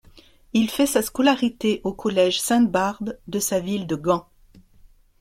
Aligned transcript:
Il 0.53 0.71
fait 0.71 0.87
sa 0.87 1.03
scolarité 1.03 1.79
au 1.83 1.93
collège 1.93 2.41
Sainte-Barbe 2.41 3.15
de 3.27 3.37
sa 3.37 3.59
ville 3.59 3.85
de 3.85 3.93
Gand. 3.95 4.25